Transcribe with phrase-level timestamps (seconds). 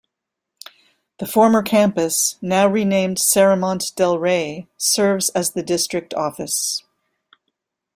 [1.19, 6.81] The former campus, now renamed Serramonte Del Rey, serves as the district office.